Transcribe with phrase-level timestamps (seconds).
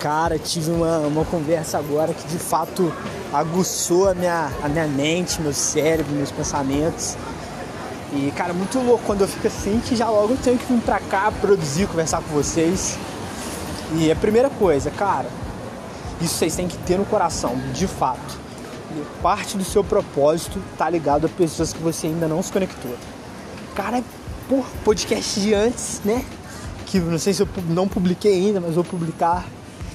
[0.00, 2.92] Cara, tive uma, uma conversa agora que de fato
[3.32, 7.16] aguçou a minha, a minha mente, meu cérebro, meus pensamentos.
[8.12, 10.80] E, cara, muito louco quando eu fico assim que já logo eu tenho que vir
[10.80, 12.98] pra cá produzir, conversar com vocês.
[13.94, 15.28] E a primeira coisa, cara,
[16.20, 18.38] isso vocês têm que ter no coração, de fato.
[18.94, 22.94] E parte do seu propósito tá ligado a pessoas que você ainda não se conectou.
[23.74, 24.02] Cara,
[24.48, 26.24] por podcast de antes, né?
[26.86, 29.44] Que não sei se eu não publiquei ainda, mas vou publicar.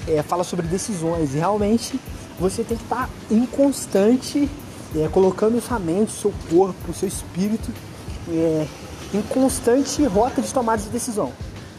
[0.08, 1.34] É, fala sobre decisões.
[1.34, 1.98] E realmente
[2.38, 4.48] você tem que estar tá em constante,
[4.96, 7.70] é, colocando sua mente, seu corpo, seu espírito
[8.28, 8.66] é,
[9.14, 11.32] em constante rota de tomada de decisão.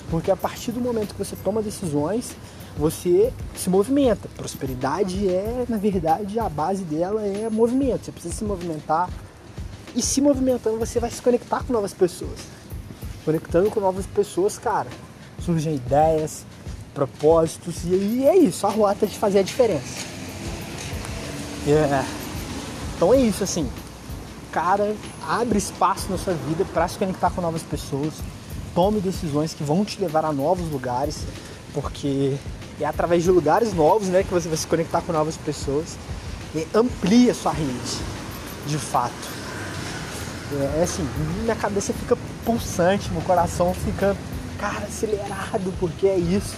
[0.09, 2.35] Porque a partir do momento que você toma decisões,
[2.77, 4.29] você se movimenta.
[4.35, 8.05] Prosperidade é, na verdade, a base dela é movimento.
[8.05, 9.09] Você precisa se movimentar.
[9.95, 12.39] E se movimentando, você vai se conectar com novas pessoas.
[13.23, 14.89] Conectando com novas pessoas, cara,
[15.39, 16.45] surgem ideias,
[16.93, 17.83] propósitos.
[17.85, 20.05] E é isso, a rota de fazer a diferença.
[21.65, 22.05] Yeah.
[22.95, 23.69] Então é isso, assim.
[24.51, 24.95] Cara,
[25.27, 28.13] abre espaço na sua vida para se conectar com novas pessoas.
[28.75, 31.19] Tome decisões que vão te levar a novos lugares,
[31.73, 32.35] porque
[32.79, 35.95] é através de lugares novos né, que você vai se conectar com novas pessoas.
[36.55, 37.99] E amplie a sua rede,
[38.67, 39.13] de fato.
[40.51, 41.07] É, é assim,
[41.41, 44.15] minha cabeça fica pulsante, meu coração fica,
[44.59, 46.55] cara, acelerado, porque é isso.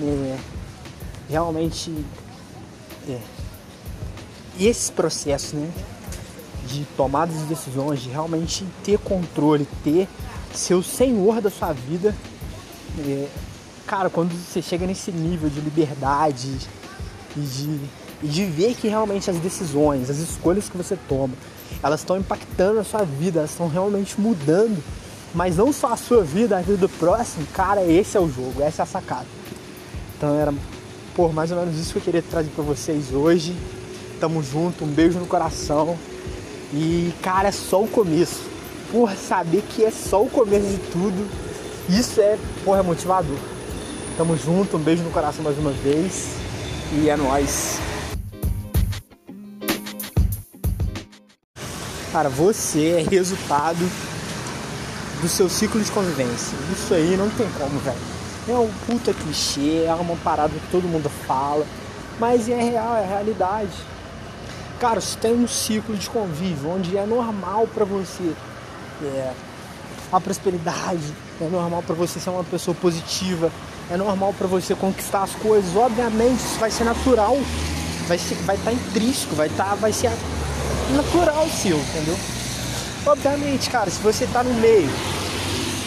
[0.00, 0.38] É,
[1.28, 1.92] realmente.
[3.08, 3.18] É.
[4.58, 5.70] Esses processos, né?
[6.66, 10.08] De tomadas de decisões, de realmente ter controle, ter
[10.54, 12.14] ser o senhor da sua vida.
[12.98, 13.26] É,
[13.86, 16.56] cara, quando você chega nesse nível de liberdade
[17.36, 17.80] e de,
[18.22, 21.34] e de ver que realmente as decisões, as escolhas que você toma,
[21.82, 24.82] elas estão impactando a sua vida, elas estão realmente mudando,
[25.34, 28.62] mas não só a sua vida, a vida do próximo, cara, esse é o jogo,
[28.62, 29.26] essa é a sacada.
[30.22, 30.54] Então era
[31.16, 33.56] por mais ou menos isso que eu queria trazer para vocês hoje.
[34.20, 35.98] Tamo junto, um beijo no coração.
[36.72, 38.40] E cara, é só o começo.
[38.92, 41.28] Porra, saber que é só o começo de tudo,
[41.88, 43.36] isso é, porra, é motivador.
[44.16, 46.36] Tamo junto, um beijo no coração mais uma vez.
[46.92, 47.80] E é nóis.
[52.12, 53.90] Cara, você é resultado
[55.20, 56.56] do seu ciclo de convivência.
[56.72, 58.21] Isso aí não tem como, velho.
[58.48, 61.64] É um puta clichê, é uma parada que todo mundo fala,
[62.18, 63.70] mas é real, é realidade.
[64.80, 68.34] Cara, você tem um ciclo de convívio onde é normal para você
[69.02, 69.32] é,
[70.12, 73.50] a prosperidade, é normal para você ser uma pessoa positiva,
[73.88, 75.76] é normal para você conquistar as coisas.
[75.76, 77.38] Obviamente, isso vai ser natural,
[78.08, 80.10] vai ser, vai estar tá intrínseco, vai estar, tá, vai ser
[80.96, 82.16] natural seu, entendeu?
[83.06, 84.90] Obviamente, cara, se você tá no meio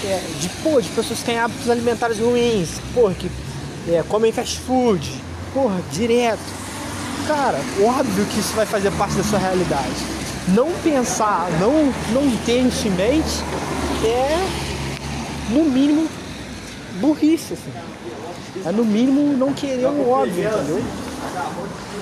[0.05, 3.29] é, de, pô, de pessoas que têm hábitos alimentares ruins, porra, que
[3.89, 5.09] é, comem fast food,
[5.53, 6.39] porra, direto.
[7.27, 9.95] Cara, óbvio que isso vai fazer parte da sua realidade.
[10.49, 13.43] Não pensar, não, não ter isso em mente
[14.03, 14.37] é,
[15.49, 16.07] no mínimo,
[16.99, 17.73] burrice, assim.
[18.63, 20.83] É no mínimo não querer o óbvio, entendeu?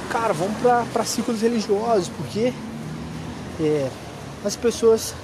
[0.09, 0.55] Cara, vamos
[0.91, 2.53] para ciclos religiosos, porque
[3.59, 3.89] é,
[4.43, 5.15] as pessoas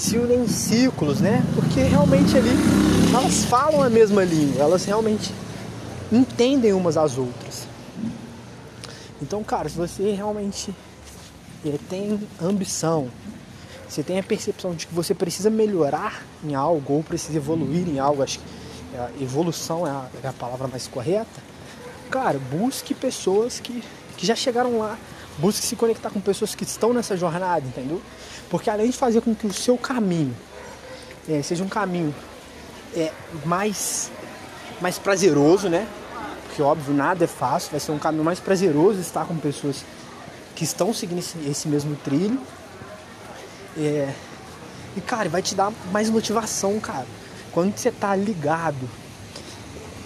[0.00, 1.44] se unem em círculos, né?
[1.54, 2.48] Porque realmente ali
[3.14, 5.30] elas falam a mesma língua, elas realmente
[6.10, 7.68] entendem umas às outras.
[9.20, 10.74] Então, cara, se você realmente
[11.66, 13.10] é, tem ambição,
[13.86, 17.98] você tem a percepção de que você precisa melhorar em algo ou precisa evoluir em
[17.98, 21.42] algo, acho que a evolução é a, é a palavra mais correta,
[22.10, 23.84] cara, busque pessoas que,
[24.16, 24.96] que já chegaram lá
[25.40, 28.00] Busque se conectar com pessoas que estão nessa jornada, entendeu?
[28.50, 30.36] Porque além de fazer com que o seu caminho
[31.28, 32.14] é, seja um caminho
[32.94, 33.12] é,
[33.44, 34.10] mais,
[34.80, 35.86] mais prazeroso, né?
[36.46, 39.84] Porque óbvio nada é fácil, vai ser um caminho mais prazeroso estar com pessoas
[40.54, 42.38] que estão seguindo esse, esse mesmo trilho.
[43.78, 44.12] É,
[44.96, 47.06] e cara, vai te dar mais motivação, cara.
[47.52, 48.88] Quando você tá ligado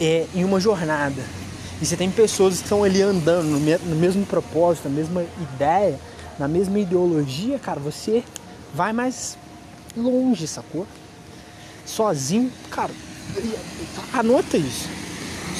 [0.01, 1.23] é, em uma jornada
[1.81, 5.25] e você tem pessoas que estão ali andando no, me no mesmo propósito, na mesma
[5.55, 5.99] ideia,
[6.39, 8.23] na mesma ideologia, cara, você
[8.73, 9.37] vai mais
[9.97, 10.87] longe, sacou?
[11.85, 12.93] Sozinho, cara,
[14.13, 14.89] anota isso.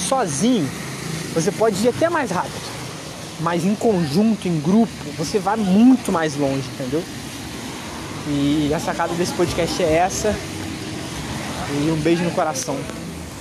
[0.07, 0.69] Sozinho,
[1.33, 2.75] você pode ir até mais rápido.
[3.39, 7.03] Mas em conjunto, em grupo, você vai muito mais longe, entendeu?
[8.27, 10.33] E a sacada desse podcast é essa.
[11.71, 12.77] E um beijo no coração.